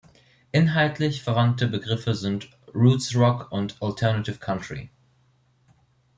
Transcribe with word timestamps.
Inhaltlich 0.51 1.21
verwandte 1.21 1.67
Begriffe 1.67 2.15
sind 2.15 2.49
Roots 2.73 3.15
Rock 3.15 3.51
und 3.51 3.77
Alternative 3.83 4.39
Country. 4.39 4.89